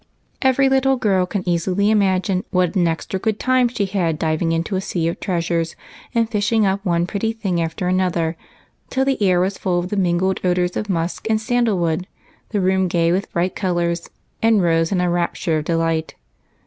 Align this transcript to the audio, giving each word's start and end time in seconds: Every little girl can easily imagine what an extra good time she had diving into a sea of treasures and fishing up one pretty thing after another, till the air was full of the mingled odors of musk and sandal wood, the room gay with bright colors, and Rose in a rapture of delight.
Every 0.41 0.67
little 0.67 0.95
girl 0.97 1.27
can 1.27 1.47
easily 1.47 1.91
imagine 1.91 2.43
what 2.49 2.73
an 2.75 2.87
extra 2.87 3.19
good 3.19 3.39
time 3.39 3.67
she 3.67 3.85
had 3.85 4.17
diving 4.17 4.51
into 4.51 4.75
a 4.75 4.81
sea 4.81 5.07
of 5.07 5.19
treasures 5.19 5.75
and 6.15 6.27
fishing 6.27 6.65
up 6.65 6.83
one 6.83 7.05
pretty 7.05 7.33
thing 7.33 7.61
after 7.61 7.87
another, 7.87 8.35
till 8.89 9.05
the 9.05 9.21
air 9.21 9.39
was 9.39 9.59
full 9.59 9.77
of 9.77 9.89
the 9.89 9.95
mingled 9.97 10.39
odors 10.43 10.75
of 10.75 10.89
musk 10.89 11.27
and 11.29 11.39
sandal 11.39 11.77
wood, 11.77 12.07
the 12.49 12.59
room 12.59 12.87
gay 12.87 13.11
with 13.11 13.31
bright 13.31 13.55
colors, 13.55 14.09
and 14.41 14.63
Rose 14.63 14.91
in 14.91 15.01
a 15.01 15.07
rapture 15.07 15.59
of 15.59 15.65
delight. 15.65 16.15